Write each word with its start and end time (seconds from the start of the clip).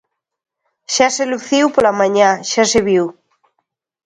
Xa 0.93 1.07
se 1.15 1.23
luciu 1.31 1.65
pola 1.75 1.97
mañá, 1.99 2.29
xa 2.51 2.63
se 2.71 2.79
viu. 2.87 3.05